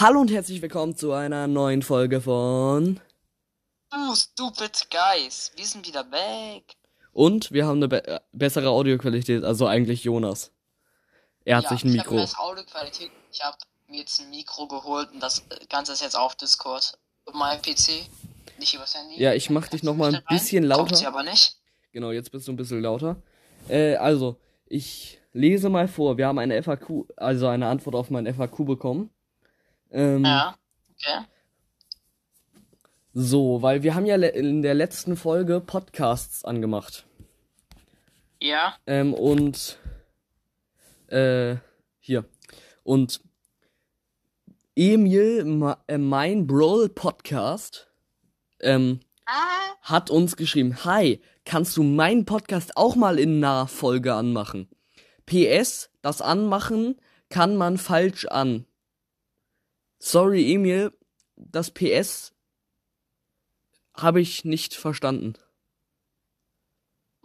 Hallo 0.00 0.22
und 0.22 0.30
herzlich 0.30 0.62
willkommen 0.62 0.96
zu 0.96 1.12
einer 1.12 1.46
neuen 1.46 1.82
Folge 1.82 2.22
von. 2.22 2.98
Du 3.90 4.14
stupid 4.14 4.88
guys, 4.90 5.52
wir 5.56 5.66
sind 5.66 5.86
wieder 5.86 6.10
weg. 6.10 6.64
Und 7.12 7.52
wir 7.52 7.66
haben 7.66 7.76
eine 7.76 7.88
be 7.88 8.08
äh, 8.08 8.18
bessere 8.32 8.70
Audioqualität, 8.70 9.44
also 9.44 9.66
eigentlich 9.66 10.02
Jonas. 10.04 10.52
Er 11.44 11.58
hat 11.58 11.64
ja, 11.64 11.68
sich 11.68 11.84
ein 11.84 11.90
ich 11.90 11.96
Mikro. 11.96 12.18
Hab 12.18 12.38
Audioqualität. 12.38 13.10
Ich 13.30 13.44
habe 13.44 13.58
mir 13.88 13.98
jetzt 13.98 14.18
ein 14.22 14.30
Mikro 14.30 14.66
geholt 14.68 15.12
und 15.12 15.22
das 15.22 15.44
Ganze 15.68 15.92
ist 15.92 16.00
jetzt 16.00 16.16
auf 16.16 16.34
Discord. 16.34 16.98
Auf 17.26 17.34
meinem 17.34 17.60
PC. 17.60 18.08
Nicht 18.58 18.72
übers 18.72 18.94
Handy. 18.94 19.22
Ja, 19.22 19.34
ich 19.34 19.50
mach 19.50 19.68
dich 19.68 19.82
noch 19.82 19.96
mal 19.96 20.14
ein 20.14 20.14
Rein. 20.14 20.24
bisschen 20.30 20.66
Kommt 20.70 20.96
sie 20.96 21.04
lauter. 21.04 21.08
aber 21.08 21.30
nicht. 21.30 21.58
Genau, 21.92 22.10
jetzt 22.10 22.32
bist 22.32 22.48
du 22.48 22.52
ein 22.52 22.56
bisschen 22.56 22.80
lauter. 22.80 23.16
Äh, 23.68 23.96
also, 23.96 24.36
ich 24.64 25.20
lese 25.34 25.68
mal 25.68 25.88
vor. 25.88 26.16
Wir 26.16 26.26
haben 26.26 26.38
eine 26.38 26.62
FAQ, 26.62 27.04
also 27.18 27.48
eine 27.48 27.66
Antwort 27.66 27.96
auf 27.96 28.08
mein 28.08 28.26
FAQ 28.34 28.64
bekommen. 28.64 29.10
Ähm, 29.90 30.24
Ja. 30.24 30.56
Okay. 30.92 31.24
So, 33.12 33.60
weil 33.62 33.82
wir 33.82 33.94
haben 33.94 34.06
ja 34.06 34.14
in 34.16 34.62
der 34.62 34.74
letzten 34.74 35.16
Folge 35.16 35.60
Podcasts 35.60 36.44
angemacht. 36.44 37.06
Ja. 38.40 38.76
Ähm, 38.86 39.14
und 39.14 39.78
äh, 41.08 41.56
hier. 41.98 42.24
Und 42.84 43.20
Emil, 44.76 45.44
Ma 45.44 45.82
äh, 45.88 45.98
mein 45.98 46.46
Brawl 46.46 46.88
Podcast, 46.88 47.88
ähm, 48.60 49.00
Ah. 49.26 49.74
hat 49.82 50.10
uns 50.10 50.36
geschrieben, 50.36 50.84
hi, 50.84 51.20
kannst 51.44 51.76
du 51.76 51.82
meinen 51.82 52.24
Podcast 52.24 52.76
auch 52.76 52.96
mal 52.96 53.18
in 53.18 53.40
Nachfolge 53.40 54.14
anmachen? 54.14 54.68
PS, 55.26 55.90
das 56.02 56.20
Anmachen 56.22 56.96
kann 57.28 57.56
man 57.56 57.76
falsch 57.78 58.26
an. 58.26 58.66
Sorry, 60.02 60.54
Emil, 60.54 60.92
das 61.36 61.70
PS 61.70 62.32
habe 63.94 64.22
ich 64.22 64.46
nicht 64.46 64.74
verstanden. 64.74 65.34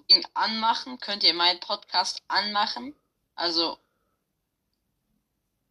Ding 0.09 0.25
anmachen. 0.33 0.99
Könnt 0.99 1.23
ihr 1.23 1.33
meinen 1.33 1.59
Podcast 1.61 2.21
anmachen? 2.27 2.93
Also. 3.33 3.77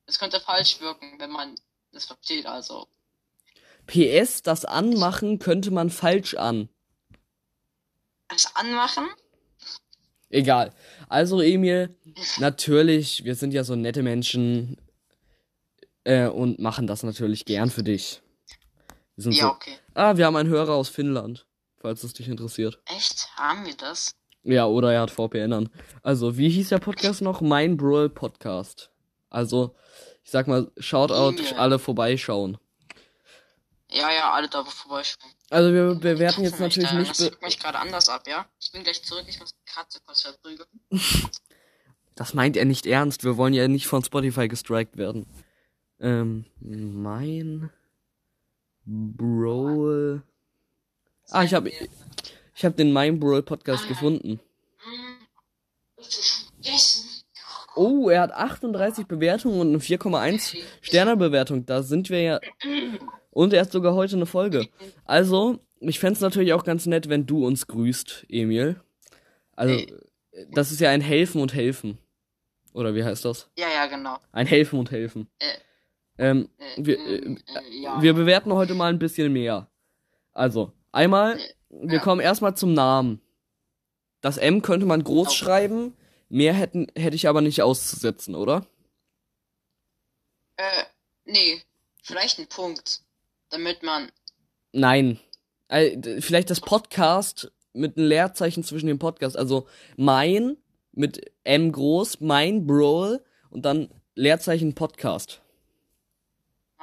Es 0.06 0.18
könnte 0.18 0.40
falsch 0.40 0.80
wirken, 0.80 1.18
wenn 1.18 1.30
man 1.30 1.54
das 1.92 2.06
versteht, 2.06 2.46
also. 2.46 2.88
PS, 3.86 4.42
das 4.42 4.64
Anmachen 4.64 5.38
könnte 5.38 5.70
man 5.70 5.90
falsch 5.90 6.34
an. 6.34 6.70
Das 8.28 8.56
anmachen? 8.56 9.06
Egal. 10.30 10.74
Also, 11.08 11.42
Emil, 11.42 11.96
natürlich, 12.38 13.24
wir 13.24 13.34
sind 13.34 13.52
ja 13.52 13.62
so 13.62 13.76
nette 13.76 14.02
Menschen 14.02 14.78
äh, 16.04 16.26
und 16.28 16.58
machen 16.58 16.86
das 16.86 17.02
natürlich 17.02 17.44
gern 17.44 17.70
für 17.70 17.82
dich. 17.82 18.22
Wir 19.16 19.24
sind 19.24 19.32
Ja, 19.32 19.44
so, 19.44 19.50
okay. 19.50 19.76
ah, 19.94 20.16
wir 20.16 20.26
haben 20.26 20.36
einen 20.36 20.48
Hörer 20.48 20.74
aus 20.74 20.88
Finnland, 20.88 21.46
falls 21.80 22.02
es 22.04 22.12
dich 22.14 22.28
interessiert. 22.28 22.80
Echt? 22.86 23.28
Haben 23.36 23.64
wir 23.66 23.76
das? 23.76 24.14
Ja, 24.42 24.66
oder 24.66 24.92
er 24.92 25.02
hat 25.02 25.10
VPN 25.10 25.52
an. 25.52 25.70
Also, 26.02 26.36
wie 26.36 26.50
hieß 26.50 26.68
der 26.70 26.78
Podcast 26.78 27.22
noch? 27.22 27.40
Mein 27.40 27.76
Brawl 27.76 28.10
Podcast. 28.10 28.90
Also, 29.30 29.74
ich 30.22 30.30
sag 30.30 30.46
mal, 30.48 30.70
Shoutout, 30.78 31.38
Emil. 31.38 31.54
alle 31.54 31.78
vorbeischauen. 31.78 32.58
Ja, 33.90 34.10
ja, 34.12 34.32
alle 34.32 34.48
da 34.48 34.64
vorbeischauen. 34.64 35.30
Also, 35.50 35.72
wir 35.72 35.94
bewerten 35.94 36.42
jetzt 36.42 36.58
natürlich 36.60 36.90
da- 36.90 36.98
nicht. 36.98 37.10
Das 37.12 37.18
Be 37.18 37.30
drückt 37.30 37.42
mich 37.42 37.58
gerade 37.58 37.78
anders 37.78 38.08
ab, 38.08 38.26
ja? 38.26 38.46
Ich 38.60 38.72
bin 38.72 38.82
gleich 38.82 39.02
zurück, 39.02 39.24
ich 39.28 39.38
muss 39.38 39.54
die 39.54 39.72
Katze 39.72 40.00
kurz 40.04 40.22
verprügeln. 40.22 40.68
Das 42.16 42.32
meint 42.32 42.56
er 42.56 42.64
nicht 42.64 42.86
ernst. 42.86 43.24
Wir 43.24 43.36
wollen 43.36 43.54
ja 43.54 43.66
nicht 43.66 43.88
von 43.88 44.04
Spotify 44.04 44.46
gestrikt 44.46 44.96
werden. 44.96 45.26
Ähm, 46.04 46.44
mein 46.60 47.70
Brawl. 48.84 50.22
Ah, 51.30 51.44
ich 51.44 51.54
habe 51.54 51.70
ich 52.54 52.64
habe 52.64 52.74
den 52.74 52.92
Mein 52.92 53.18
Brawl 53.18 53.42
Podcast 53.42 53.88
gefunden. 53.88 54.38
Oh, 57.74 58.10
er 58.10 58.20
hat 58.20 58.32
38 58.32 59.06
Bewertungen 59.06 59.60
und 59.60 59.68
eine 59.68 59.78
4,1 59.78 60.58
Sterne 60.82 61.16
Bewertung. 61.16 61.64
Da 61.64 61.82
sind 61.82 62.10
wir 62.10 62.20
ja 62.20 62.40
und 63.30 63.54
er 63.54 63.62
hat 63.62 63.72
sogar 63.72 63.94
heute 63.94 64.16
eine 64.16 64.26
Folge. 64.26 64.68
Also, 65.06 65.58
ich 65.80 65.98
fänd's 65.98 66.20
natürlich 66.20 66.52
auch 66.52 66.64
ganz 66.64 66.84
nett, 66.84 67.08
wenn 67.08 67.24
du 67.24 67.46
uns 67.46 67.66
grüßt, 67.66 68.26
Emil. 68.28 68.78
Also, 69.56 69.86
das 70.52 70.70
ist 70.70 70.80
ja 70.80 70.90
ein 70.90 71.00
Helfen 71.00 71.40
und 71.40 71.54
Helfen. 71.54 71.96
Oder 72.74 72.94
wie 72.94 73.04
heißt 73.04 73.24
das? 73.24 73.48
Ja, 73.56 73.68
ja, 73.74 73.86
genau. 73.86 74.18
Ein 74.32 74.46
Helfen 74.46 74.78
und 74.78 74.90
Helfen. 74.90 75.28
Äh, 75.38 75.46
Ähm, 76.18 76.48
Äh, 76.58 76.64
wir, 76.84 76.98
äh, 76.98 77.14
äh, 77.16 77.36
ja. 77.82 78.00
wir 78.02 78.14
bewerten 78.14 78.52
heute 78.52 78.74
mal 78.74 78.90
ein 78.92 78.98
bisschen 78.98 79.32
mehr. 79.32 79.68
Also, 80.32 80.72
einmal, 80.92 81.38
wir 81.70 81.96
ja. 81.98 82.02
kommen 82.02 82.20
erstmal 82.20 82.56
zum 82.56 82.72
Namen. 82.72 83.20
Das 84.20 84.36
M 84.38 84.62
könnte 84.62 84.86
man 84.86 85.04
groß 85.04 85.28
Oh. 85.28 85.32
schreiben, 85.32 85.96
mehr 86.28 86.54
hätten, 86.54 86.86
hätte 86.96 87.16
ich 87.16 87.28
aber 87.28 87.40
nicht 87.40 87.62
auszusetzen, 87.62 88.34
oder? 88.34 88.66
Äh, 90.56 90.84
nee. 91.24 91.62
Vielleicht 92.02 92.38
ein 92.38 92.48
Punkt. 92.48 93.00
Damit 93.50 93.82
man. 93.82 94.10
Nein. 94.72 95.18
Äh, 95.68 96.20
vielleicht 96.20 96.50
das 96.50 96.60
Podcast 96.60 97.50
mit 97.72 97.96
einem 97.96 98.06
Leerzeichen 98.08 98.62
zwischen 98.62 98.86
dem 98.86 98.98
Podcast. 98.98 99.36
Also 99.36 99.66
mein 99.96 100.56
mit 100.92 101.32
M 101.44 101.72
groß, 101.72 102.20
mein 102.20 102.66
Brawl 102.66 103.24
und 103.50 103.64
dann 103.64 103.88
Leerzeichen 104.14 104.74
Podcast. 104.74 105.40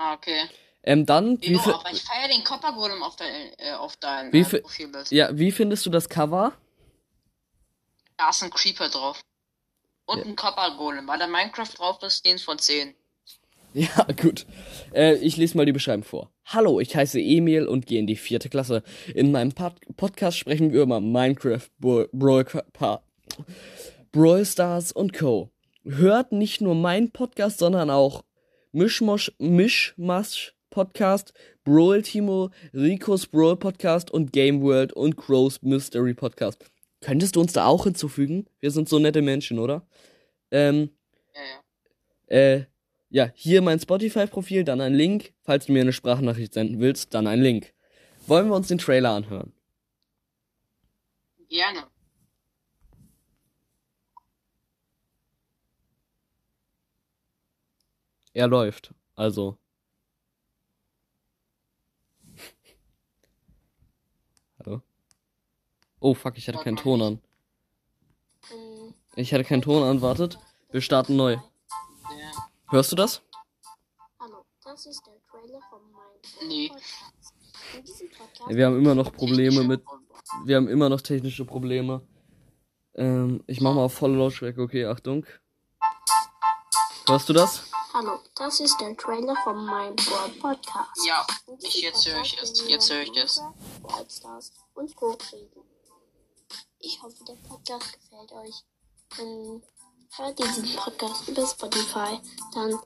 Ah, 0.02 0.14
okay. 0.16 0.50
Ähm, 0.84 1.06
dann, 1.06 1.40
wie, 1.44 1.52
Wie 1.54 1.60
aber 1.60 1.92
ich 1.92 2.02
feiere 2.02 2.28
den 2.30 2.44
Copper-Golem 2.44 3.04
auf 3.04 3.16
dein, 3.18 3.52
äh, 3.60 3.74
auf 3.74 3.98
dein 3.98 4.34
Wie 4.34 4.40
äh, 4.40 4.60
Profilbild. 4.62 5.12
ja, 5.12 5.38
wie 5.38 5.52
findest 5.52 5.86
du 5.86 5.92
das 5.92 6.10
Cover? 6.10 6.54
Da 8.18 8.30
ist 8.30 8.42
ein 8.42 8.50
Creeper 8.50 8.90
drauf. 8.90 9.22
Und 10.06 10.20
Ja. 10.20 10.26
ein 10.26 10.36
Copper-Golem. 10.36 11.08
Weil 11.08 11.20
da 11.20 11.28
Minecraft 11.28 11.70
drauf 11.78 12.02
ist, 12.02 12.26
10 12.26 12.40
von 12.40 12.58
10. 12.58 12.96
Ja, 13.74 14.06
gut. 14.22 14.46
Äh, 14.94 15.16
ich 15.18 15.38
lese 15.38 15.56
mal 15.56 15.66
die 15.66 15.72
Beschreibung 15.72 16.04
vor. 16.04 16.30
Hallo, 16.46 16.80
ich 16.82 16.94
heiße 16.96 17.22
Emil 17.22 17.68
und 17.68 17.86
gehe 17.86 18.00
in 18.00 18.08
die 18.08 18.18
vierte 18.18 18.50
Klasse. 18.50 18.84
In 19.16 19.32
meinem 19.32 19.54
Pod 19.54 19.76
Podcast 19.96 20.38
sprechen 20.38 20.74
wir 20.74 20.82
über 20.82 21.00
Minecraft, 21.00 21.70
Brawl, 21.80 22.10
Brawl, 22.12 22.46
Brawl 24.12 24.46
Stars 24.46 24.92
und 24.92 25.14
Co. 25.14 25.52
Hört 25.86 26.34
nicht 26.34 26.60
nur 26.60 26.76
meinen 26.76 27.12
Podcast, 27.12 27.60
sondern 27.60 27.90
auch 27.90 28.24
Mischmosch, 28.72 29.32
Mischmasch 29.38 30.56
Podcast, 30.70 31.34
Brawl 31.64 32.02
Timo, 32.02 32.50
Ricos 32.74 33.28
Brawl 33.28 33.58
Podcast 33.58 34.10
und 34.12 34.32
Game 34.32 34.62
World 34.62 34.94
und 34.94 35.18
Crow's 35.18 35.62
Mystery 35.62 36.14
Podcast. 36.14 36.64
Könntest 37.02 37.36
du 37.36 37.42
uns 37.42 37.54
da 37.54 37.66
auch 37.66 37.84
hinzufügen? 37.84 38.46
Wir 38.60 38.72
sind 38.72 38.88
so 38.88 39.00
nette 39.00 39.22
Menschen, 39.22 39.60
oder? 39.60 39.86
Ähm, 40.52 40.90
Ja, 41.34 41.42
ja. 41.42 42.38
äh, 42.38 42.66
ja, 43.10 43.30
hier 43.36 43.62
mein 43.62 43.80
Spotify-Profil, 43.80 44.64
dann 44.64 44.80
ein 44.80 44.94
Link. 44.94 45.34
Falls 45.44 45.66
du 45.66 45.74
mir 45.74 45.82
eine 45.82 45.92
Sprachnachricht 45.92 46.54
senden 46.54 46.80
willst, 46.80 47.14
dann 47.14 47.28
ein 47.28 47.42
Link. 47.42 47.74
Wollen 48.28 48.48
wir 48.48 48.56
uns 48.56 48.70
den 48.70 48.78
Trailer 48.78 49.10
anhören? 49.12 49.52
Gerne. 51.50 51.88
Er 58.34 58.48
läuft. 58.48 58.94
Also. 59.16 59.58
Hallo? 64.60 64.82
Oh, 66.00 66.14
fuck, 66.14 66.38
ich 66.38 66.48
hatte 66.48 66.60
keinen 66.60 66.78
Ton 66.78 67.02
an. 67.02 67.22
Ich 69.16 69.34
hatte 69.34 69.44
keinen 69.44 69.62
Ton 69.62 69.84
an, 69.84 70.02
wartet. 70.02 70.38
Wir 70.72 70.82
starten 70.82 71.16
neu. 71.16 71.38
Hörst 72.70 72.92
du 72.92 72.96
das? 72.96 73.22
Hallo, 74.20 74.46
das 74.64 74.86
ist 74.86 75.06
der 75.06 75.20
Trailer 75.30 75.60
von 75.70 75.82
meinem 75.92 76.48
Nee. 76.48 76.70
Podcast. 76.70 77.34
In 77.76 77.84
diesem 77.84 78.10
Podcast 78.10 78.56
Wir 78.56 78.66
haben 78.66 78.78
immer 78.78 78.96
noch 78.96 79.12
Probleme 79.18 79.64
mit. 79.64 79.84
Wir 80.46 80.56
haben 80.56 80.70
immer 80.70 80.88
noch 80.88 81.02
technische 81.02 81.44
Probleme. 81.44 82.02
Ähm, 82.96 83.44
ich 83.48 83.60
mach 83.60 83.74
mal 83.74 83.84
auf 83.84 83.94
volle 83.94 84.18
Lautstärke, 84.18 84.62
okay, 84.62 84.86
Achtung. 84.86 85.26
Hörst 87.08 87.28
du 87.28 87.34
das? 87.34 87.71
Hallo, 87.94 88.20
das 88.36 88.62
ist 88.62 88.80
der 88.80 88.96
Trailer 88.96 89.36
von 89.44 89.66
meinem 89.66 89.98
Brawl 89.98 90.30
Podcast. 90.40 91.06
Ja, 91.06 91.28
ich 91.60 91.82
jetzt 91.82 92.08
höre 92.08 92.22
ich 92.22 92.42
es. 92.42 92.66
Jetzt 92.66 92.90
höre 92.90 93.02
ich 93.02 93.18
es. 93.18 93.42
Stars 94.10 94.54
und 94.76 94.96
Co. 94.96 95.18
reden. 95.34 95.62
Ich 96.80 97.02
hoffe, 97.02 97.22
der 97.28 97.34
Podcast 97.50 97.92
gefällt 97.92 98.32
euch. 98.32 98.56
Wenn 99.18 99.62
hört 100.16 100.40
diesen 100.40 100.74
Podcast 100.78 101.28
über 101.28 101.46
Spotify, 101.46 102.20
dann 102.54 102.80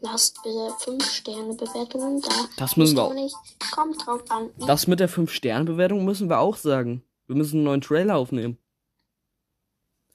lasst 0.00 0.42
bitte 0.42 0.74
5 0.80 1.08
Sterne 1.08 1.54
Bewertungen 1.54 2.20
da. 2.20 2.48
Das 2.56 2.76
müssen 2.76 2.96
wir 2.96 3.04
auch. 3.04 3.14
Nicht. 3.14 3.36
Kommt 3.72 4.04
drauf 4.04 4.28
an, 4.28 4.50
Das 4.66 4.88
mit 4.88 4.98
der 4.98 5.08
5-Sterne-Bewertung 5.08 6.04
müssen 6.04 6.28
wir 6.28 6.40
auch 6.40 6.56
sagen. 6.56 7.04
Wir 7.28 7.36
müssen 7.36 7.58
einen 7.58 7.64
neuen 7.64 7.80
Trailer 7.80 8.16
aufnehmen. 8.16 8.58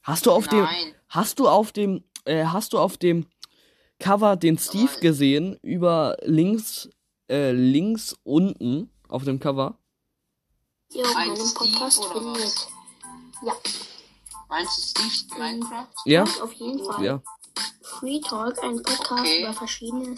Hast 0.02 0.26
du 0.26 0.32
auf 0.32 0.50
dem. 0.50 0.64
Nein. 0.64 0.96
Hast 1.08 1.40
du 1.40 1.48
auf 1.48 1.72
dem. 1.72 2.04
Äh, 2.26 2.46
hast 2.46 2.74
du 2.74 2.80
auf 2.80 2.98
dem 2.98 3.28
Cover 4.04 4.36
den 4.36 4.58
Steve 4.58 5.00
gesehen, 5.00 5.58
über 5.62 6.18
links, 6.24 6.90
äh, 7.30 7.52
links 7.52 8.16
unten 8.24 8.92
auf 9.08 9.24
dem 9.24 9.40
Cover. 9.40 9.78
Ihr 10.92 11.06
auf 11.08 11.14
meinem 11.14 11.54
Podcast 11.54 12.04
findet. 12.06 12.68
Ja, 13.46 13.54
Meinst 14.50 14.98
du 14.98 15.02
Steve 15.10 15.40
Minecraft? 15.42 15.88
Ja, 16.06 16.24
auf 16.42 16.52
jeden 16.54 16.84
Fall. 16.86 17.04
ja. 17.06 17.24
Free 17.82 18.20
Talk, 18.20 18.62
ein 18.64 18.82
Podcast 18.84 19.12
Okay. 19.22 19.42
über 19.42 19.54
verschiedene 19.54 20.16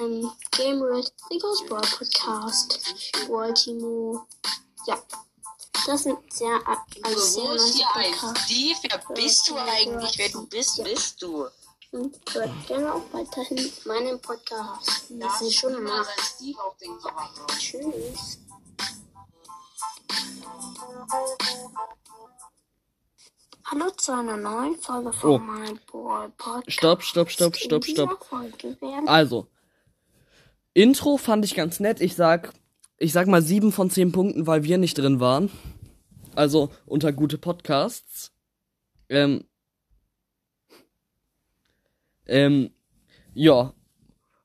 ähm, 0.00 0.30
Game 0.52 0.82
Red, 0.82 1.10
Legos 1.30 1.64
Brawl 1.66 1.80
Podcast, 1.80 2.78
Ultimo. 3.28 4.26
Ja, 4.86 4.98
das 5.86 6.02
sind 6.04 6.18
sehr, 6.32 6.54
äh, 6.56 7.00
alles 7.02 7.34
sehr 7.34 7.44
Wo 7.44 7.52
ist 7.52 7.64
nice 7.64 7.74
hier 7.76 7.86
ein 7.94 8.12
Podcasts. 8.12 8.42
Steve? 8.44 8.78
Wer 8.82 9.14
bist 9.14 9.48
du 9.48 9.56
eigentlich? 9.56 10.18
Wer 10.18 10.28
du 10.28 10.46
bist, 10.46 10.78
Ja. 10.78 10.84
bist 10.84 11.22
du. 11.22 11.46
Und 11.90 12.16
hört 12.34 12.66
gerne 12.66 12.94
auch 12.94 13.12
weiterhin 13.12 13.70
meinen 13.86 14.20
Podcast. 14.20 15.10
Das 15.10 15.40
ist 15.40 15.54
schon 15.54 15.82
mal. 15.82 16.04
Tschüss. 17.58 18.38
Hallo 23.64 23.90
zu 23.90 24.12
einer 24.12 24.36
neuen 24.36 24.76
Folge 24.76 25.12
von 25.12 25.30
Oh. 25.30 25.38
meinem 25.38 25.78
Podcast. 25.86 26.72
Stopp, 26.72 27.02
stopp, 27.02 27.30
stopp, 27.30 27.56
stopp, 27.56 27.84
stopp. 27.84 28.26
Also, 29.06 29.46
Intro 30.74 31.16
fand 31.18 31.44
ich 31.44 31.54
ganz 31.54 31.80
nett. 31.80 32.00
Ich 32.00 32.14
sag, 32.14 32.52
ich 32.98 33.12
sag 33.12 33.26
mal 33.26 33.42
sieben 33.42 33.72
von 33.72 33.90
zehn 33.90 34.12
Punkten, 34.12 34.46
weil 34.46 34.64
wir 34.64 34.78
nicht 34.78 34.96
drin 34.96 35.20
waren. 35.20 35.50
Also 36.34 36.70
unter 36.86 37.12
gute 37.12 37.36
Podcasts. 37.36 38.32
Ähm, 39.08 39.44
ähm, 42.28 42.70
ja. 43.34 43.74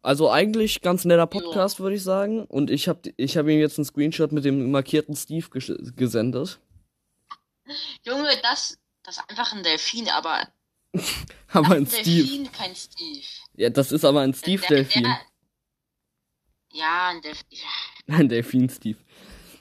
Also 0.02 0.30
eigentlich 0.30 0.82
ganz 0.82 1.06
netter 1.06 1.28
Podcast, 1.28 1.80
würde 1.80 1.96
ich 1.96 2.04
sagen. 2.04 2.44
Und 2.46 2.70
ich 2.70 2.90
habe 2.90 3.14
ich 3.16 3.38
hab 3.38 3.48
ihm 3.48 3.60
jetzt 3.60 3.78
einen 3.78 3.86
Screenshot 3.86 4.34
mit 4.34 4.44
dem 4.44 4.72
markierten 4.72 5.16
Steve 5.16 5.48
ges 5.50 5.72
gesendet. 5.96 6.60
Junge, 8.06 8.30
das, 8.42 8.78
das 9.04 9.18
ist 9.18 9.30
einfach 9.30 9.54
ein 9.54 9.64
Delfin, 9.64 10.10
aber 10.10 10.48
Aber 11.52 11.76
ein 11.76 11.84
ein 11.84 11.88
Steve. 11.88 12.28
Delfin, 12.28 12.52
kein 12.52 12.76
Steve. 12.76 13.26
Ja, 13.56 13.70
das 13.70 13.92
ist 13.92 14.06
aber 14.06 14.22
ein 14.22 14.34
Steve-Delfin. 14.34 15.08
Ja, 16.72 17.10
ein 17.10 17.22
Delfin. 17.22 17.46
Ja. 17.52 17.68
Ein 18.18 18.28
Delfin-Steve. 18.28 18.98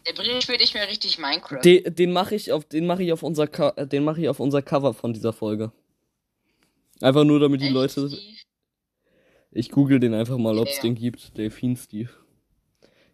Der 0.07 0.15
Brief 0.15 0.43
spielt 0.43 0.61
nicht 0.61 0.75
mehr 0.75 0.89
richtig 0.89 1.19
Minecraft. 1.19 1.61
Den, 1.63 1.95
den 1.95 2.11
mache 2.11 2.35
ich 2.35 2.51
auf, 2.51 2.65
den 2.65 2.87
mache 2.87 3.05
ich 3.05 3.13
auf 3.13 3.23
unser, 3.23 3.47
den 3.47 4.03
mache 4.03 4.21
ich 4.23 4.29
auf 4.29 4.41
unser 4.41 4.63
Cover 4.63 4.95
von 4.95 5.13
dieser 5.13 5.33
Folge. 5.33 5.71
Einfach 7.03 7.25
nur, 7.25 7.41
damit 7.41 7.61
die 7.61 7.67
Echt, 7.67 7.75
Leute. 7.75 8.19
Ich 9.51 9.71
google 9.71 9.99
den 10.01 10.15
einfach 10.15 10.39
mal, 10.39 10.57
ob 10.59 10.69
es 10.69 10.77
Ja. 10.77 10.83
den 10.83 10.95
gibt. 10.95 11.37
Delfin 11.37 11.77
Steve. 11.77 12.11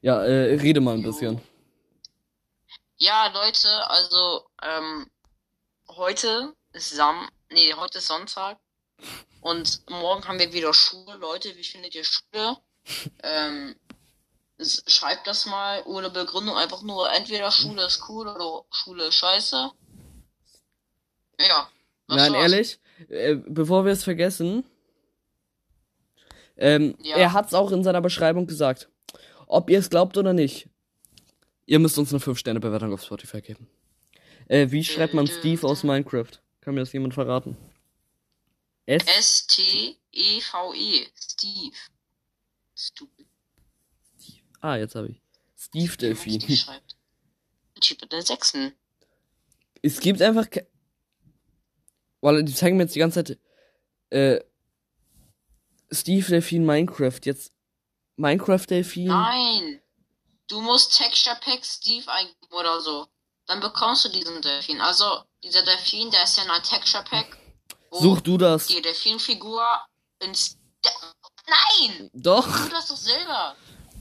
Ja, 0.02 0.22
äh, 0.24 0.54
rede 0.54 0.80
mal 0.80 0.94
ein 0.94 1.02
bisschen. 1.02 1.40
Ja, 2.98 3.28
Leute, 3.28 3.68
also, 3.90 4.46
ähm, 4.62 5.10
heute 5.88 6.54
ist 6.72 6.90
Sam, 6.90 7.28
nee, 7.50 7.72
heute 7.74 7.98
ist 7.98 8.06
Sonntag. 8.08 8.58
Und 9.40 9.88
morgen 9.88 10.26
haben 10.26 10.38
wir 10.38 10.52
wieder 10.52 10.74
Schule. 10.74 11.16
Leute, 11.16 11.56
wie 11.56 11.64
findet 11.64 11.94
ihr 11.94 12.04
Schule? 12.04 12.58
ähm, 13.22 13.74
schreibt 14.86 15.26
das 15.26 15.46
mal 15.46 15.82
ohne 15.86 16.10
Begründung 16.10 16.56
einfach 16.56 16.82
nur, 16.82 17.10
entweder 17.12 17.50
Schule 17.50 17.86
ist 17.86 18.02
cool 18.08 18.28
oder 18.28 18.64
Schule 18.70 19.06
ist 19.06 19.14
scheiße. 19.14 19.70
Ja. 21.40 21.70
Nein, 22.08 22.32
war's. 22.32 22.42
ehrlich, 22.42 22.78
äh, 23.08 23.36
bevor 23.46 23.84
wir 23.84 23.92
es 23.92 24.04
vergessen. 24.04 24.64
Ähm, 26.56 26.96
Ja. 27.02 27.16
er 27.16 27.32
hat's 27.32 27.54
auch 27.54 27.70
in 27.72 27.84
seiner 27.84 28.00
Beschreibung 28.00 28.46
gesagt. 28.46 28.88
Ob 29.46 29.70
ihr 29.70 29.78
es 29.78 29.90
glaubt 29.90 30.16
oder 30.16 30.32
nicht. 30.32 30.68
Ihr 31.66 31.78
müsst 31.78 31.98
uns 31.98 32.12
eine 32.12 32.20
5-Sterne-Bewertung 32.20 32.92
auf 32.92 33.02
Spotify 33.02 33.40
geben. 33.42 33.68
Äh, 34.48 34.70
wie 34.70 34.82
schreibt 34.82 35.14
man 35.14 35.26
Steve 35.26 35.66
aus 35.66 35.84
Minecraft? 35.84 36.30
Kann 36.60 36.74
mir 36.74 36.80
das 36.80 36.92
jemand 36.92 37.14
verraten? 37.14 37.56
S? 38.86 39.02
S-T-E-V-E. 39.18 41.06
Steve. 41.14 41.76
Stupid. 42.74 43.26
Ah, 44.60 44.76
jetzt 44.76 44.94
habe 44.94 45.08
ich. 45.10 45.20
Steve 45.56 45.96
Delfin. 45.96 46.40
Typ 47.80 48.08
der 48.10 48.22
Sechsen. 48.22 48.72
Es 49.82 50.00
gibt 50.00 50.20
einfach. 50.22 50.46
Weil 52.20 52.42
die 52.44 52.54
zeigen 52.54 52.76
mir 52.76 52.84
jetzt 52.84 52.94
die 52.94 53.00
ganze 53.00 53.24
Zeit. 53.24 53.38
Äh. 54.10 54.40
Steve 55.90 56.26
Delfin 56.26 56.66
Minecraft. 56.66 57.20
Jetzt. 57.24 57.52
Minecraft 58.16 58.66
Delfin. 58.68 59.06
Nein! 59.06 59.80
Du 60.48 60.60
musst 60.60 60.96
Texture 60.96 61.36
Pack 61.40 61.64
Steve 61.64 62.10
eingeben 62.10 62.52
oder 62.52 62.80
so. 62.80 63.06
Dann 63.46 63.60
bekommst 63.60 64.04
du 64.04 64.08
diesen 64.08 64.42
Delfin. 64.42 64.80
Also, 64.80 65.22
dieser 65.42 65.62
Delfin, 65.62 66.10
der 66.10 66.24
ist 66.24 66.36
ja 66.36 66.44
in 66.44 66.50
ein 66.50 66.62
Texture 66.62 67.04
Pack. 67.04 67.38
Such 67.90 68.20
du 68.20 68.36
das. 68.36 68.66
Die 68.66 68.82
Delfinfigur 68.82 69.64
ins. 70.20 70.58
Nein! 71.46 72.10
Doch. 72.12 72.46
Tu 72.46 72.68
das 72.68 72.88
doch 72.88 72.96
selber! 72.96 73.56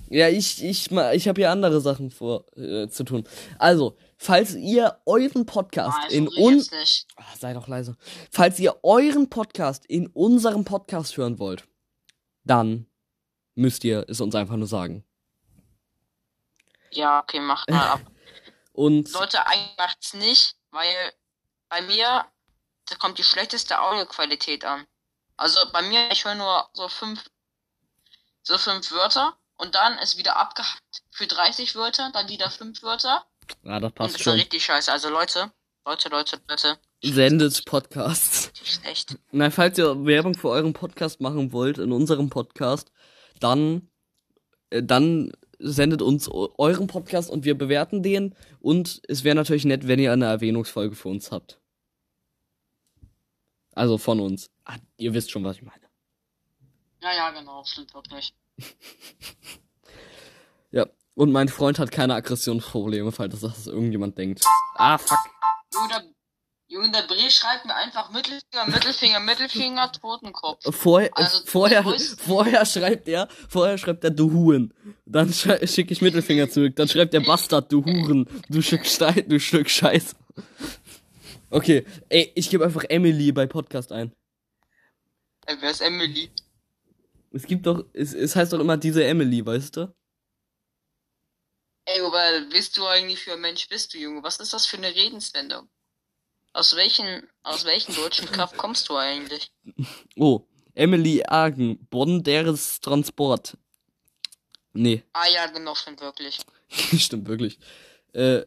Ja, 0.09 0.29
ich, 0.29 0.63
ich, 0.63 0.91
ich 0.91 1.27
habe 1.27 1.41
hier 1.41 1.51
andere 1.51 1.81
Sachen 1.81 2.11
vor 2.11 2.45
äh, 2.57 2.87
zu 2.87 3.03
tun. 3.03 3.27
Also, 3.59 3.97
falls 4.17 4.55
ihr 4.55 5.01
euren 5.05 5.45
Podcast 5.45 5.97
Ah, 6.01 6.07
in 6.09 6.27
so 6.27 6.41
un 6.41 6.57
jetzt 6.57 6.71
nicht. 6.71 7.07
Ah, 7.17 7.35
sei 7.37 7.53
doch 7.53 7.67
leise. 7.67 7.97
Falls 8.31 8.59
ihr 8.59 8.79
euren 8.83 9.29
Podcast 9.29 9.85
in 9.85 10.07
unserem 10.07 10.63
Podcast 10.63 11.17
hören 11.17 11.39
wollt, 11.39 11.67
dann 12.43 12.87
müsst 13.55 13.83
ihr 13.83 14.05
es 14.07 14.21
uns 14.21 14.33
einfach 14.35 14.55
nur 14.55 14.67
sagen. 14.67 15.03
Ja, 16.91 17.21
okay, 17.21 17.39
mach 17.39 17.67
mal 17.67 17.89
ab. 17.89 18.01
Und 18.71 19.11
Leute, 19.11 19.45
eigentlich 19.45 19.77
macht's 19.77 20.13
nicht, 20.13 20.55
weil 20.71 20.95
bei 21.67 21.81
mir 21.81 22.25
da 22.87 22.95
kommt 22.95 23.17
die 23.17 23.23
schlechteste 23.23 23.81
Audioqualität 23.81 24.65
an. 24.65 24.87
Also 25.35 25.59
bei 25.71 25.81
mir, 25.81 26.09
ich 26.11 26.25
höre 26.25 26.35
nur 26.35 26.69
so 26.73 26.87
fünf, 26.87 27.29
so 28.43 28.57
fünf 28.57 28.91
Wörter 28.91 29.37
und 29.57 29.75
dann 29.75 29.97
ist 29.99 30.17
wieder 30.17 30.37
abgehackt 30.37 31.03
für 31.11 31.27
30 31.27 31.75
Wörter, 31.75 32.09
dann 32.13 32.29
wieder 32.29 32.49
fünf 32.49 32.81
Wörter 32.83 33.25
ja, 33.63 33.79
das 33.79 33.89
und 33.89 33.95
passt 33.95 34.13
das 34.15 34.21
ist 34.21 34.27
dann 34.27 34.33
schon. 34.33 34.39
richtig 34.39 34.63
scheiße. 34.65 34.91
Also 34.91 35.09
Leute, 35.09 35.51
Leute, 35.85 36.09
Leute, 36.09 36.39
Leute, 36.47 36.77
Sendet 37.03 37.63
Podcasts. 37.65 38.51
das 38.59 38.69
ist 38.69 38.85
echt. 38.85 39.17
Na, 39.31 39.49
falls 39.51 39.77
ihr 39.77 40.05
Werbung 40.05 40.33
für 40.35 40.49
euren 40.49 40.73
Podcast 40.73 41.21
machen 41.21 41.51
wollt, 41.51 41.77
in 41.77 41.91
unserem 41.91 42.29
Podcast, 42.29 42.91
dann, 43.39 43.89
äh, 44.71 44.81
dann 44.83 45.31
sendet 45.59 46.01
uns 46.01 46.27
eu- 46.27 46.53
euren 46.57 46.87
Podcast 46.87 47.29
und 47.29 47.45
wir 47.45 47.57
bewerten 47.57 48.03
den. 48.03 48.35
Und 48.59 49.01
es 49.07 49.23
wäre 49.23 49.35
natürlich 49.35 49.65
nett, 49.65 49.87
wenn 49.87 49.99
ihr 49.99 50.11
eine 50.11 50.25
Erwähnungsfolge 50.25 50.95
für 50.95 51.09
uns 51.09 51.31
habt. 51.31 51.59
Also 53.73 53.97
von 53.97 54.19
uns. 54.19 54.49
Ah, 54.65 54.75
ihr 54.97 55.13
wisst 55.13 55.31
schon, 55.31 55.43
was 55.43 55.57
ich 55.57 55.61
meine. 55.63 55.81
Ja, 57.01 57.13
ja, 57.13 57.29
genau, 57.31 57.63
stimmt 57.63 57.93
wirklich. 57.93 58.33
Ja. 60.71 60.85
Und 61.15 61.31
mein 61.31 61.47
Freund 61.47 61.79
hat 61.79 61.91
keine 61.91 62.13
Aggressionsprobleme, 62.15 63.11
falls 63.11 63.39
das 63.39 63.67
irgendjemand 63.67 64.17
denkt. 64.17 64.43
Ah, 64.75 64.97
fuck. 64.97 65.17
Junge, 65.73 65.87
der, 65.89 66.03
Junge, 66.67 66.91
der 66.91 67.03
Bre 67.03 67.31
schreibt 67.31 67.65
mir 67.65 67.73
einfach 67.73 68.11
Mittelfinger, 68.11 68.65
Mittelfinger, 68.67 69.19
Mittelfinger, 69.21 69.91
Totenkopf. 69.93 70.63
Vorher, 70.75 71.09
Also, 71.15 71.39
vorher, 71.45 71.83
vorher 72.17 72.65
schreibt 72.65 73.07
er, 73.07 73.27
vorher 73.49 73.77
schreibt 73.77 74.03
er, 74.03 74.11
du 74.11 74.31
Huren. 74.31 74.73
Dann 75.05 75.33
schicke 75.33 75.93
ich 75.93 76.01
Mittelfinger 76.01 76.49
zurück. 76.49 76.75
Dann 76.75 76.87
schreibt 76.87 77.13
der 77.13 77.21
Bastard, 77.21 77.71
du 77.71 77.83
Huren. 77.83 78.27
Du 78.49 78.61
Stück 78.61 78.85
Stein, 78.85 79.23
du 79.27 79.39
Stück 79.39 79.69
Scheiß. 79.69 80.15
Okay, 81.49 81.85
ey, 82.09 82.31
ich 82.35 82.49
gebe 82.49 82.65
einfach 82.65 82.83
Emily 82.89 83.31
bei 83.31 83.47
Podcast 83.47 83.91
ein. 83.93 84.11
Ey, 85.45 85.55
wer 85.61 85.71
ist 85.71 85.81
Emily? 85.81 86.29
Es 87.31 87.45
gibt 87.45 87.65
doch, 87.65 87.85
es, 87.93 88.13
es 88.13 88.35
heißt 88.35 88.53
doch 88.53 88.59
immer 88.59 88.77
diese 88.77 89.03
Emily, 89.03 89.45
weißt 89.45 89.77
du? 89.77 89.93
Ey, 91.85 92.01
aber 92.01 92.41
bist 92.49 92.75
du 92.77 92.85
eigentlich 92.85 93.19
für 93.19 93.33
ein 93.33 93.41
Mensch 93.41 93.69
bist 93.69 93.93
du, 93.93 93.97
Junge? 93.97 94.23
Was 94.23 94.39
ist 94.39 94.53
das 94.53 94.65
für 94.65 94.77
eine 94.77 94.93
Redenswendung? 94.93 95.69
Aus 96.53 96.75
welchen, 96.75 97.27
aus 97.43 97.65
welchen 97.65 97.95
deutschen 97.95 98.27
Kraft 98.27 98.57
kommst 98.57 98.89
du 98.89 98.97
eigentlich? 98.97 99.51
Oh, 100.17 100.47
Emily 100.73 101.23
Argen, 101.23 101.87
Bonn 101.89 102.23
deres 102.23 102.81
Transport. 102.81 103.57
Nee, 104.73 105.03
Ah 105.13 105.27
ja, 105.27 105.47
genau, 105.47 105.73
stimmt 105.75 106.01
wirklich. 106.01 106.39
stimmt 106.69 107.27
wirklich. 107.27 107.57
Äh, 108.13 108.45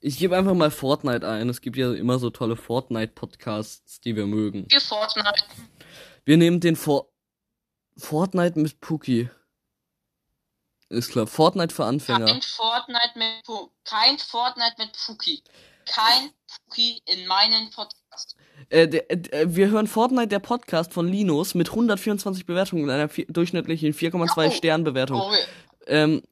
ich 0.00 0.18
gebe 0.18 0.36
einfach 0.36 0.54
mal 0.54 0.70
Fortnite 0.70 1.28
ein. 1.28 1.48
Es 1.48 1.60
gibt 1.60 1.76
ja 1.76 1.92
immer 1.92 2.18
so 2.18 2.30
tolle 2.30 2.56
Fortnite-Podcasts, 2.56 4.00
die 4.00 4.16
wir 4.16 4.26
mögen. 4.26 4.66
Wir 4.68 4.80
Fortnite. 4.80 5.44
Wir 6.24 6.36
nehmen 6.36 6.60
den 6.60 6.76
For 6.76 7.09
Fortnite 8.00 8.58
mit 8.58 8.80
Pookie. 8.80 9.28
Ist 10.88 11.12
klar. 11.12 11.26
Fortnite 11.28 11.72
für 11.74 11.84
Anfänger. 11.84 12.26
Kein 12.26 12.42
Fortnite 12.42 13.12
mit 13.16 13.44
Pu 13.44 13.70
kein 13.84 14.18
Fortnite 14.18 14.74
mit 14.78 14.90
Puki. 15.06 15.42
Kein 15.86 16.30
Puki 16.66 17.00
in 17.06 17.26
meinen 17.26 17.70
Podcast. 17.70 18.36
Äh, 18.70 18.88
der, 18.88 19.10
äh, 19.10 19.54
wir 19.54 19.70
hören 19.70 19.86
Fortnite, 19.86 20.28
der 20.28 20.40
Podcast 20.40 20.92
von 20.92 21.06
Linus 21.06 21.54
mit 21.54 21.70
124 21.70 22.44
Bewertungen 22.44 22.84
und 22.84 22.90
einer 22.90 23.08
vier, 23.08 23.26
durchschnittlichen 23.26 23.92
4,2 23.94 24.48
Oh. 24.48 24.50
Sternbewertung. 24.50 25.20
Oh, 25.20 25.32
Ähm, 25.86 26.22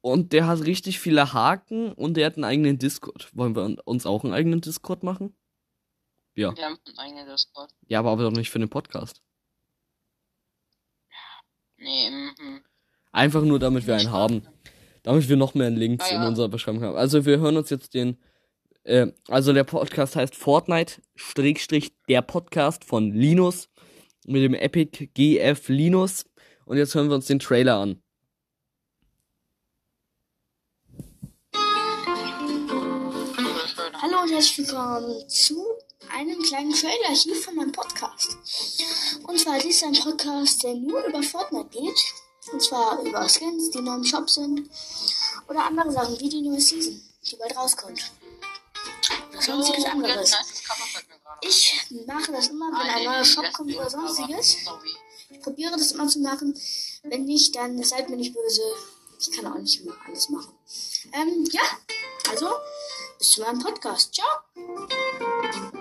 und 0.00 0.32
der 0.32 0.46
hat 0.46 0.60
richtig 0.64 0.98
viele 1.00 1.32
Haken 1.32 1.92
und 1.92 2.14
der 2.16 2.26
hat 2.26 2.34
einen 2.34 2.44
eigenen 2.44 2.78
Discord. 2.78 3.28
Wollen 3.32 3.54
wir 3.54 3.76
uns 3.86 4.06
auch 4.06 4.24
einen 4.24 4.32
eigenen 4.32 4.60
Discord 4.60 5.02
machen? 5.02 5.34
Ja. 6.34 6.56
wir 6.56 6.64
haben 6.64 6.78
einen 6.86 6.98
eigenen 6.98 7.26
Discord. 7.28 7.72
Ja, 7.86 7.98
aber, 8.00 8.10
aber 8.10 8.24
doch 8.24 8.30
nicht 8.32 8.50
für 8.50 8.58
den 8.60 8.68
Podcast. 8.68 9.20
Nee, 11.78 12.10
mhm. 12.10 12.60
Einfach 13.12 13.42
nur, 13.42 13.58
damit 13.58 13.86
wir 13.86 13.96
einen 13.96 14.10
haben. 14.10 14.42
Damit 15.02 15.28
wir 15.28 15.36
noch 15.36 15.54
mehr 15.54 15.70
Links 15.70 16.06
Ah, 16.06 16.14
in 16.14 16.22
ja. 16.22 16.28
unserer 16.28 16.48
Beschreibung 16.48 16.82
haben. 16.82 16.96
Also 16.96 17.24
wir 17.24 17.38
hören 17.38 17.56
uns 17.56 17.70
jetzt 17.70 17.94
den, 17.94 18.18
äh, 18.82 19.06
also 19.28 19.52
der 19.52 19.64
Podcast 19.64 20.16
heißt 20.16 20.34
Fortnite, 20.34 21.00
Strich, 21.14 21.92
der 22.08 22.22
Podcast 22.22 22.84
von 22.84 23.12
Linus 23.12 23.68
mit 24.26 24.42
dem 24.42 24.54
Epic 24.54 25.08
GF 25.14 25.68
Linus. 25.68 26.26
Und 26.66 26.76
jetzt 26.76 26.94
hören 26.94 27.08
wir 27.08 27.14
uns 27.14 27.26
den 27.26 27.38
Trailer 27.38 27.76
an. 27.78 28.02
Hallo 34.00 34.22
und 34.22 34.30
herzlich 34.32 34.58
willkommen 34.68 35.28
zu 35.28 35.67
einem 36.10 36.42
kleinen 36.42 36.72
Trailer 36.72 37.10
hier 37.14 37.34
von 37.36 37.54
meinem 37.56 37.72
Podcast. 37.72 38.36
Und 39.26 39.38
zwar 39.38 39.58
dies 39.58 39.76
ist 39.76 39.84
ein 39.84 39.92
Podcast, 39.92 40.62
der 40.62 40.74
nur 40.74 41.04
über 41.04 41.22
Fortnite 41.22 41.68
geht. 41.70 42.04
Und 42.52 42.62
zwar 42.62 43.00
über 43.02 43.28
Skins, 43.28 43.70
die 43.70 43.80
neu 43.80 43.96
im 43.96 44.04
Shop 44.04 44.28
sind. 44.30 44.70
Oder 45.48 45.64
andere 45.66 45.92
Sachen, 45.92 46.18
wie 46.18 46.28
die 46.28 46.40
neue 46.42 46.60
Season, 46.60 47.00
die 47.30 47.36
bald 47.36 47.56
rauskommt. 47.56 48.10
Oder 49.30 49.42
sonstiges 49.42 49.84
Oh, 49.84 49.88
anderes. 49.88 50.34
Ich 51.42 51.84
mache 52.06 52.32
das 52.32 52.48
immer, 52.48 52.66
wenn 52.68 52.74
Ah, 52.90 52.96
ein 52.96 53.04
neuer 53.04 53.24
Shop 53.24 53.52
kommt 53.52 53.74
oder 53.76 53.90
sonstiges. 53.90 54.56
Ich 55.30 55.40
probiere 55.42 55.72
das 55.72 55.92
immer 55.92 56.08
zu 56.08 56.20
machen. 56.20 56.58
Wenn 57.02 57.24
nicht, 57.24 57.54
dann 57.54 57.82
seid 57.82 58.08
mir 58.08 58.16
nicht 58.16 58.34
böse. 58.34 58.62
Ich 59.20 59.30
kann 59.32 59.46
auch 59.46 59.58
nicht 59.58 59.80
immer 59.82 59.94
alles 60.06 60.28
machen. 60.30 60.52
Ähm, 61.12 61.44
ja. 61.52 61.62
Also, 62.30 62.48
bis 63.18 63.30
zu 63.30 63.40
meinem 63.42 63.58
Podcast. 63.60 64.14
Ciao. 64.14 65.77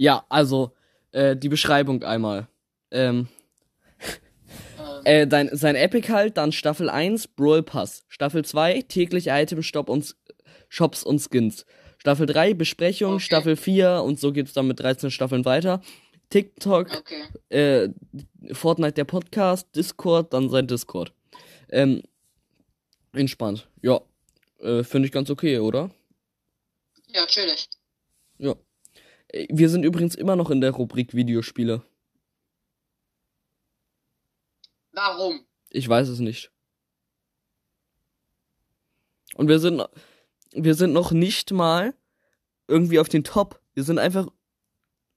Ja, 0.00 0.24
also, 0.30 0.74
äh, 1.12 1.36
die 1.36 1.50
Beschreibung 1.50 2.02
einmal. 2.04 2.48
Ähm, 2.90 3.28
äh, 5.04 5.26
dein, 5.26 5.54
sein 5.54 5.76
Epic 5.76 6.10
halt, 6.10 6.38
dann 6.38 6.52
Staffel 6.52 6.88
1, 6.88 7.28
Brawl 7.28 7.62
Pass. 7.62 8.06
Staffel 8.08 8.42
2, 8.42 8.80
täglich 8.88 9.26
Item, 9.26 9.62
Stop 9.62 9.90
und, 9.90 10.16
Shops 10.70 11.04
und 11.04 11.20
Skins. 11.20 11.66
Staffel 11.98 12.24
3, 12.24 12.54
Besprechung. 12.54 13.16
Okay. 13.16 13.24
Staffel 13.24 13.56
4, 13.56 14.02
und 14.02 14.18
so 14.18 14.32
geht's 14.32 14.54
dann 14.54 14.68
mit 14.68 14.80
13 14.80 15.10
Staffeln 15.10 15.44
weiter. 15.44 15.82
TikTok, 16.30 16.88
okay. 16.96 17.24
äh, 17.50 17.90
Fortnite 18.54 18.94
der 18.94 19.04
Podcast, 19.04 19.68
Discord, 19.76 20.32
dann 20.32 20.48
sein 20.48 20.66
Discord. 20.66 21.12
Ähm, 21.68 22.02
entspannt. 23.12 23.68
Ja, 23.82 24.00
äh, 24.60 24.82
finde 24.82 25.08
ich 25.08 25.12
ganz 25.12 25.28
okay, 25.28 25.58
oder? 25.58 25.90
Ja, 27.12 27.20
natürlich. 27.20 27.68
Ja. 28.38 28.54
Wir 29.32 29.68
sind 29.68 29.84
übrigens 29.84 30.14
immer 30.14 30.36
noch 30.36 30.50
in 30.50 30.60
der 30.60 30.72
Rubrik 30.72 31.14
Videospiele. 31.14 31.82
Warum? 34.92 35.46
Ich 35.68 35.88
weiß 35.88 36.08
es 36.08 36.18
nicht. 36.18 36.50
Und 39.36 39.48
wir 39.48 39.60
sind, 39.60 39.82
wir 40.52 40.74
sind 40.74 40.92
noch 40.92 41.12
nicht 41.12 41.52
mal 41.52 41.94
irgendwie 42.66 42.98
auf 42.98 43.08
den 43.08 43.24
Top. 43.24 43.60
Wir 43.74 43.84
sind 43.84 43.98
einfach 43.98 44.26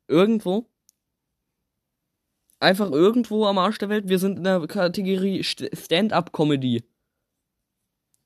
irgendwo. 0.08 0.70
Einfach 2.60 2.92
irgendwo 2.92 3.46
am 3.46 3.58
Arsch 3.58 3.80
der 3.80 3.90
Welt. 3.90 4.08
Wir 4.08 4.20
sind 4.20 4.38
in 4.38 4.44
der 4.44 4.66
Kategorie 4.68 5.42
St- 5.42 5.76
Stand-up-Comedy. 5.76 6.84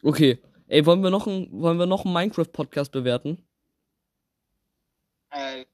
Okay. 0.04 0.40
Ey, 0.68 0.86
wollen 0.86 1.02
wir 1.02 1.10
noch 1.10 1.28
ein, 1.28 1.50
wollen 1.52 1.80
wir 1.80 1.86
noch 1.86 2.04
einen 2.04 2.14
Minecraft-Podcast 2.14 2.92
bewerten? 2.92 3.42
Äh, 5.30 5.66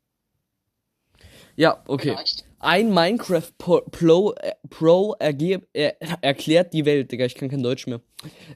Ja, 1.56 1.84
okay. 1.88 2.12
vielleicht. 2.12 2.46
Ein 2.60 2.94
Minecraft 2.94 3.52
Pro, 3.58 3.82
Pro, 3.82 4.34
äh, 4.34 4.54
Pro 4.70 5.16
erge, 5.20 5.68
äh, 5.74 5.94
erklärt 6.22 6.74
die 6.74 6.86
Welt, 6.86 7.12
Digga, 7.12 7.26
ich 7.26 7.36
kann 7.36 7.50
kein 7.50 7.62
Deutsch 7.62 7.88
mehr. 7.88 8.02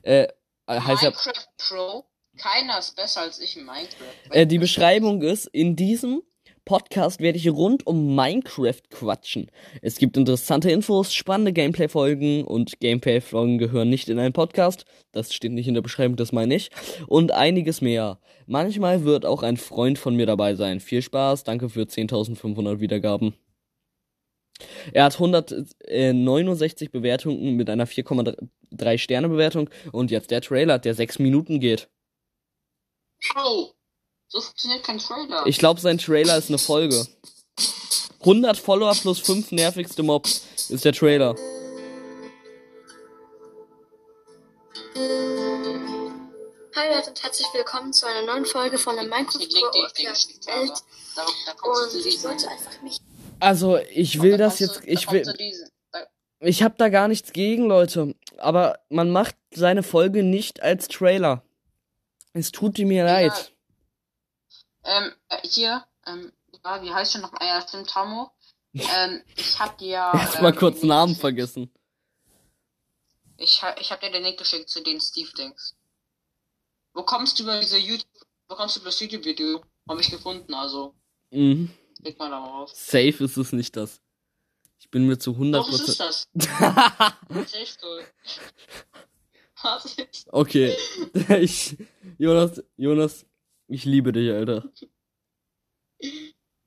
Äh, 0.01 0.27
heißt 0.69 1.03
ja, 1.03 1.09
Minecraft 1.09 1.47
Pro. 1.57 2.05
Keiner 2.37 2.79
ist 2.79 2.95
besser 2.95 3.21
als 3.21 3.39
ich 3.39 3.57
in 3.57 3.65
Minecraft. 3.65 4.13
äh, 4.29 4.45
die 4.45 4.59
Beschreibung 4.59 5.21
ist, 5.21 5.47
in 5.47 5.75
diesem 5.75 6.21
Podcast 6.67 7.21
werde 7.21 7.37
ich 7.37 7.49
rund 7.49 7.87
um 7.87 8.13
Minecraft 8.13 8.81
quatschen. 8.89 9.49
Es 9.81 9.97
gibt 9.97 10.17
interessante 10.17 10.69
Infos, 10.69 11.13
spannende 11.13 11.53
Gameplay-Folgen 11.53 12.43
und 12.43 12.81
Gameplay-Folgen 12.81 13.57
gehören 13.57 13.89
nicht 13.89 14.09
in 14.09 14.19
einen 14.19 14.33
Podcast. 14.33 14.83
Das 15.13 15.33
steht 15.33 15.53
nicht 15.53 15.69
in 15.69 15.75
der 15.75 15.81
Beschreibung, 15.81 16.17
das 16.17 16.33
meine 16.33 16.55
ich. 16.55 16.69
Und 17.07 17.31
einiges 17.31 17.79
mehr. 17.79 18.19
Manchmal 18.47 19.05
wird 19.05 19.25
auch 19.25 19.43
ein 19.43 19.55
Freund 19.55 19.97
von 19.97 20.17
mir 20.17 20.25
dabei 20.25 20.55
sein. 20.55 20.81
Viel 20.81 21.01
Spaß, 21.01 21.45
danke 21.45 21.69
für 21.69 21.83
10.500 21.83 22.81
Wiedergaben. 22.81 23.33
Er 24.91 25.05
hat 25.05 25.13
169 25.13 26.91
Bewertungen 26.91 27.55
mit 27.55 27.69
einer 27.69 27.87
4,3 27.87 28.97
Sterne 28.97 29.29
Bewertung 29.29 29.69
und 29.93 30.11
jetzt 30.11 30.31
der 30.31 30.41
Trailer, 30.41 30.79
der 30.79 30.95
6 30.95 31.19
Minuten 31.19 31.61
geht. 31.61 31.87
Bro, 33.21 33.76
so 34.27 34.41
funktioniert 34.41 34.83
kein 34.83 34.97
Trailer. 34.97 35.45
Ich 35.45 35.57
glaube, 35.57 35.79
sein 35.79 35.97
Trailer 35.97 36.37
ist 36.37 36.49
eine 36.49 36.57
Folge. 36.57 37.07
100 38.19 38.57
Follower 38.57 38.93
plus 38.93 39.19
5 39.19 39.51
nervigste 39.51 40.03
Mobs 40.03 40.45
ist 40.69 40.83
der 40.83 40.93
Trailer. 40.93 41.35
Hi 46.75 46.93
Leute 46.93 47.09
und 47.09 47.23
herzlich 47.23 47.47
willkommen 47.53 47.93
zu 47.93 48.05
einer 48.05 48.25
neuen 48.25 48.45
Folge 48.45 48.77
von 48.77 48.95
der 48.95 49.05
Minecraft. 49.05 49.39
Welt. 49.39 50.71
Und 51.63 52.05
ich 52.05 52.23
wollte 52.23 52.49
einfach 52.49 52.81
mich 52.81 52.99
Also, 53.39 53.77
ich 53.77 54.21
will 54.21 54.31
Da 54.31 54.37
das 54.37 54.59
jetzt, 54.59 54.81
ich 54.85 55.09
will, 55.09 55.23
ich 56.39 56.61
habe 56.61 56.75
da 56.77 56.89
gar 56.89 57.07
nichts 57.07 57.31
gegen, 57.31 57.65
Leute. 57.65 58.13
Aber 58.37 58.79
man 58.89 59.09
macht 59.09 59.35
seine 59.53 59.83
Folge 59.83 60.21
nicht 60.23 60.61
als 60.61 60.87
Trailer. 60.87 61.43
Es 62.33 62.51
tut 62.51 62.77
mir 62.77 63.05
leid. 63.05 63.53
Ähm, 64.87 65.13
äh, 65.29 65.47
hier, 65.47 65.85
ähm, 66.05 66.31
ja, 66.63 66.81
wie 66.81 66.91
heißt 66.93 67.13
schon 67.13 67.21
noch? 67.21 67.33
Ah 67.33 67.45
ja, 67.45 67.61
stimmt, 67.67 67.89
Tamo. 67.89 68.31
ähm, 68.73 69.21
ich 69.35 69.59
hab 69.59 69.77
dir. 69.77 69.97
Erstmal 70.13 70.51
ähm, 70.53 70.57
kurz 70.57 70.83
Namen 70.83 71.15
vergessen. 71.15 71.71
Ich, 73.37 73.61
ha- 73.61 73.75
ich 73.79 73.91
hab 73.91 74.01
dir 74.01 74.11
den 74.11 74.23
Link 74.23 74.37
geschickt 74.39 74.69
zu 74.69 74.81
den 74.81 74.99
Steve-Dings. 74.99 75.75
Wo 76.93 77.03
kommst 77.03 77.37
du 77.37 77.43
über 77.43 77.59
diese 77.59 77.77
YouTube, 77.77 78.09
wo 78.47 78.55
kommst 78.55 78.75
du 78.75 78.79
über 78.79 78.89
das 78.89 78.99
YouTube-Video? 78.99 79.63
Hab 79.87 79.99
ich 79.99 80.09
gefunden, 80.09 80.53
also. 80.53 80.95
Mhm. 81.31 81.71
Klick 82.01 82.17
mal 82.17 82.29
da 82.29 82.39
mal 82.39 82.49
rauf. 82.49 82.71
Safe 82.73 83.23
ist 83.23 83.37
es 83.37 83.51
nicht 83.51 83.75
das. 83.77 84.01
Ich 84.79 84.89
bin 84.89 85.05
mir 85.05 85.17
zu 85.19 85.33
Doch, 85.33 85.67
was 85.71 85.81
ist 85.81 86.01
100%. 86.01 86.05
das? 86.05 86.27
Safe 87.51 87.79
Goal. 87.81 88.05
Was 89.63 89.85
ist? 89.95 90.27
okay. 90.31 90.75
Ich, 91.39 91.77
Jonas, 92.17 92.63
Jonas, 92.75 93.25
ich 93.67 93.85
liebe 93.85 94.11
dich, 94.11 94.31
Alter. 94.31 94.71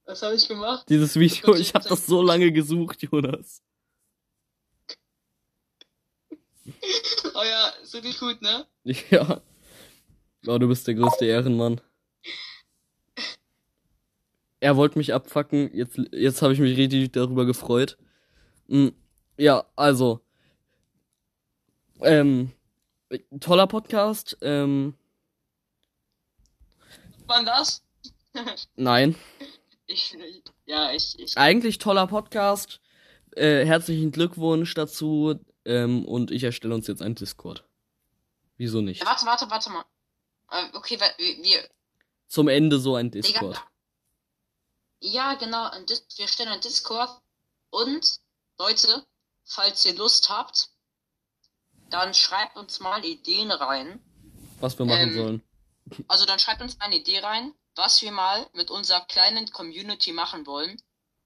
Was 0.04 0.22
habe 0.22 0.34
ich 0.34 0.48
gemacht? 0.48 0.86
Dieses 0.88 1.16
Video, 1.18 1.54
ich 1.54 1.74
habe 1.74 1.88
das 1.88 2.06
so 2.06 2.22
lange 2.22 2.50
gesucht, 2.52 3.02
Jonas. 3.02 3.62
Oh 7.34 7.42
ja, 7.42 7.72
so 7.84 8.00
nicht 8.00 8.20
gut, 8.20 8.40
ne? 8.42 8.66
Ja. 9.10 9.40
Oh, 10.46 10.58
du 10.58 10.68
bist 10.68 10.86
der 10.86 10.94
größte 10.94 11.24
Ehrenmann. 11.26 11.80
Er 14.60 14.76
wollte 14.76 14.98
mich 14.98 15.14
abfacken, 15.14 15.70
jetzt, 15.74 15.98
jetzt 16.12 16.42
habe 16.42 16.52
ich 16.52 16.58
mich 16.60 16.76
richtig 16.76 17.12
darüber 17.12 17.46
gefreut. 17.46 17.96
Mm, 18.68 18.88
Ja, 19.38 19.64
also. 19.76 20.20
Ähm, 22.02 22.52
toller 23.40 23.66
Podcast. 23.66 24.36
Ähm, 24.42 24.94
Wann 27.30 27.46
das? 27.46 27.82
nein. 28.76 29.14
Ich, 29.92 30.16
ja, 30.66 30.92
ich, 30.92 31.18
ich. 31.18 31.36
Eigentlich 31.36 31.78
toller 31.78 32.06
Podcast. 32.06 32.80
Äh, 33.32 33.64
herzlichen 33.66 34.12
Glückwunsch 34.12 34.72
dazu. 34.74 35.40
Ähm, 35.64 36.04
und 36.04 36.30
ich 36.30 36.44
erstelle 36.44 36.76
uns 36.76 36.86
jetzt 36.86 37.02
einen 37.02 37.16
Discord. 37.16 37.64
Wieso 38.56 38.80
nicht? 38.80 39.00
Ja, 39.00 39.06
warte, 39.08 39.26
warte, 39.26 39.50
warte 39.50 39.70
mal. 39.70 39.84
Äh, 40.52 40.76
okay, 40.76 40.96
wir, 41.00 41.08
wir 41.42 41.68
Zum 42.28 42.46
Ende 42.46 42.78
so 42.78 42.94
ein 42.94 43.10
Digga. 43.10 43.26
Discord. 43.26 43.60
Ja, 45.00 45.34
genau, 45.34 45.68
ein 45.70 45.84
wir 45.88 46.28
stellen 46.28 46.50
ein 46.50 46.60
Discord. 46.60 47.10
Und, 47.70 48.20
Leute, 48.60 49.04
falls 49.44 49.84
ihr 49.86 49.96
Lust 49.96 50.30
habt, 50.30 50.70
dann 51.88 52.14
schreibt 52.14 52.56
uns 52.56 52.78
mal 52.78 53.04
Ideen 53.04 53.50
rein. 53.50 53.98
Was 54.60 54.78
wir 54.78 54.86
machen 54.86 55.08
Ähm, 55.08 55.14
sollen. 55.14 55.42
Also 56.08 56.24
dann 56.26 56.38
schreibt 56.38 56.62
uns 56.62 56.80
eine 56.80 56.96
Idee 56.96 57.18
rein, 57.20 57.54
was 57.74 58.02
wir 58.02 58.12
mal 58.12 58.48
mit 58.54 58.70
unserer 58.70 59.00
kleinen 59.06 59.50
Community 59.52 60.12
machen 60.12 60.46
wollen. 60.46 60.80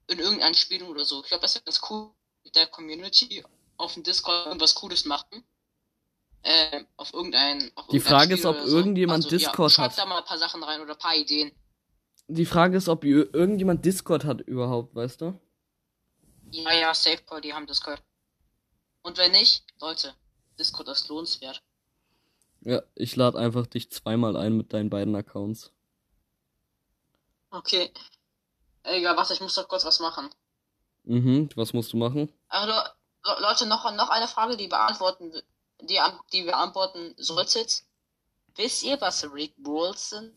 In 0.09 0.19
irgendeinem 0.19 0.55
Spiel 0.55 0.83
oder 0.83 1.05
so. 1.05 1.23
Ich 1.23 1.29
glaube, 1.29 1.43
das 1.43 1.57
ist 1.57 1.65
ganz 1.65 1.81
cool, 1.89 2.11
mit 2.45 2.55
der 2.57 2.67
Community 2.67 3.43
auf 3.79 3.95
dem 3.95 4.03
Discord 4.03 4.47
irgendwas 4.47 4.75
Cooles 4.75 5.05
machen. 5.07 5.45
Äh, 6.43 6.85
auf 6.99 7.15
irgendein. 7.15 7.73
Auf 7.75 7.87
Die 7.89 8.01
Frage 8.01 8.35
ist, 8.35 8.45
ob 8.45 8.57
so. 8.59 8.77
irgendjemand 8.77 9.25
also, 9.25 9.35
Discord 9.37 9.71
ja, 9.73 9.77
schreibt 9.77 9.93
hat. 9.93 9.99
da 9.99 10.07
mal 10.07 10.19
ein 10.19 10.25
paar 10.27 10.37
Sachen 10.39 10.63
rein 10.63 10.83
oder 10.83 10.93
ein 10.93 10.99
paar 10.99 11.15
Ideen. 11.17 11.53
Die 12.29 12.45
Frage 12.45 12.77
ist, 12.77 12.89
ob 12.89 13.05
ir- 13.05 13.33
irgendjemand 13.35 13.85
Discord 13.85 14.25
hat 14.25 14.43
überhaupt, 14.43 14.95
weißt 14.95 15.23
du? 15.23 15.41
Ja, 16.51 16.73
ja, 16.73 16.95
Safe 16.95 17.23
Call, 17.25 17.41
die 17.41 17.55
haben 17.55 17.67
Discord. 17.67 18.03
Und 19.03 19.17
wenn 19.19 19.33
nicht, 19.33 19.65
Leute, 19.81 20.15
Discord 20.59 20.89
ist 20.89 21.09
lohnenswert. 21.09 21.63
Ja, 22.65 22.83
ich 22.95 23.15
lade 23.17 23.39
einfach 23.39 23.67
dich 23.67 23.91
zweimal 23.91 24.37
ein 24.37 24.57
mit 24.57 24.73
deinen 24.73 24.91
beiden 24.91 25.15
Accounts. 25.15 25.71
Okay. 27.51 27.93
Egal, 28.83 29.17
warte, 29.17 29.35
ich 29.35 29.41
muss 29.41 29.55
doch 29.55 29.69
kurz 29.69 29.85
was 29.85 30.01
machen. 30.01 30.31
Mhm, 31.05 31.51
was 31.57 31.73
musst 31.73 31.93
du 31.93 31.99
machen? 31.99 32.33
Also, 32.49 32.73
Le 33.27 33.41
Leute, 33.41 33.67
noch, 33.67 33.91
noch 33.95 34.11
eine 34.11 34.29
Frage, 34.29 34.57
die 34.57 34.69
beantworten, 34.69 35.33
die, 35.81 35.99
die 36.33 36.45
wir 36.45 36.53
beantworten 36.53 37.15
solltet. 37.17 37.85
Wisst 38.57 38.85
ihr, 38.85 39.01
was 39.01 39.25
Rick 39.33 39.55
Rolls 39.67 40.11
sind? 40.11 40.35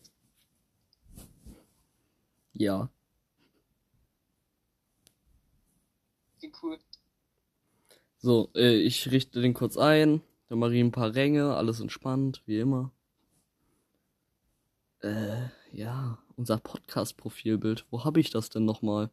Ja. 2.53 2.89
Wie 6.39 6.51
cool. 6.61 6.79
So, 8.19 8.49
äh, 8.55 8.75
ich 8.75 9.11
richte 9.11 9.41
den 9.41 9.53
kurz 9.53 9.77
ein. 9.77 10.21
Dann 10.49 10.59
mache 10.59 10.75
ich 10.75 10.81
ein 10.81 10.91
paar 10.91 11.13
Ränge, 11.13 11.55
alles 11.55 11.79
entspannt, 11.79 12.41
wie 12.45 12.59
immer. 12.59 12.91
Äh, 15.01 15.49
ja, 15.71 16.17
unser 16.35 16.57
Podcast-Profilbild. 16.57 17.85
Wo 17.91 18.03
habe 18.03 18.19
ich 18.19 18.29
das 18.29 18.49
denn 18.49 18.65
nochmal? 18.65 19.09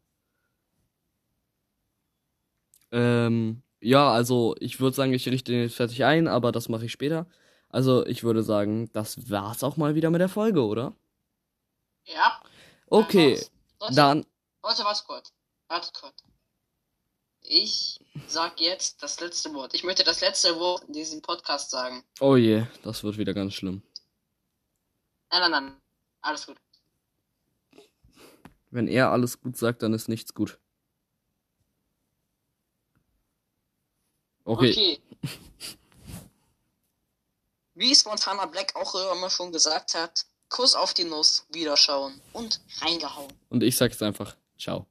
Ähm, 2.92 3.62
ja, 3.80 4.12
also 4.12 4.54
ich 4.60 4.80
würde 4.80 4.96
sagen, 4.96 5.12
ich 5.12 5.28
richte 5.28 5.52
den 5.52 5.62
jetzt 5.62 5.76
fertig 5.76 6.04
ein, 6.04 6.28
aber 6.28 6.52
das 6.52 6.68
mache 6.68 6.86
ich 6.86 6.92
später. 6.92 7.26
Also 7.68 8.06
ich 8.06 8.22
würde 8.22 8.42
sagen, 8.42 8.88
das 8.92 9.30
war's 9.30 9.64
auch 9.64 9.76
mal 9.76 9.96
wieder 9.96 10.10
mit 10.10 10.20
der 10.20 10.28
Folge, 10.28 10.64
oder? 10.64 10.94
Ja. 12.04 12.40
Okay, 12.86 13.40
Leute, 13.80 13.94
dann. 13.94 14.26
Leute, 14.62 14.84
warte 14.84 15.02
kurz. 15.06 15.32
Warte 15.68 15.90
kurz. 15.92 16.22
Ich 17.46 18.00
sag 18.26 18.58
jetzt 18.58 19.02
das 19.02 19.20
letzte 19.20 19.52
Wort. 19.52 19.74
Ich 19.74 19.84
möchte 19.84 20.02
das 20.02 20.22
letzte 20.22 20.58
Wort 20.58 20.84
in 20.84 20.94
diesem 20.94 21.20
Podcast 21.20 21.70
sagen. 21.70 22.02
Oh 22.20 22.36
je, 22.36 22.64
das 22.82 23.04
wird 23.04 23.18
wieder 23.18 23.34
ganz 23.34 23.52
schlimm. 23.52 23.82
Nein, 25.30 25.40
nein, 25.42 25.50
nein. 25.50 25.76
Alles 26.22 26.46
gut. 26.46 26.56
Wenn 28.70 28.88
er 28.88 29.10
alles 29.10 29.40
gut 29.40 29.58
sagt, 29.58 29.82
dann 29.82 29.92
ist 29.92 30.08
nichts 30.08 30.32
gut. 30.32 30.58
Okay. 34.44 34.70
Okay. 34.70 35.00
Wie 37.74 37.94
Spontaner 37.94 38.46
Black 38.46 38.74
auch 38.74 38.94
immer 39.12 39.28
schon 39.28 39.52
gesagt 39.52 39.94
hat, 39.94 40.24
Kuss 40.48 40.74
auf 40.74 40.94
die 40.94 41.04
Nuss, 41.04 41.46
wiederschauen 41.50 42.20
und 42.32 42.60
reingehauen. 42.80 43.32
Und 43.50 43.62
ich 43.62 43.76
sag 43.76 43.90
jetzt 43.90 44.02
einfach, 44.02 44.36
ciao. 44.58 44.86